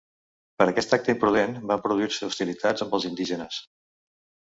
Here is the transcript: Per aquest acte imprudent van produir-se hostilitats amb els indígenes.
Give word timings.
Per 0.61 0.65
aquest 0.71 0.95
acte 0.97 1.13
imprudent 1.17 1.53
van 1.73 1.85
produir-se 1.85 2.31
hostilitats 2.33 2.89
amb 2.89 3.01
els 3.01 3.11
indígenes. 3.15 3.65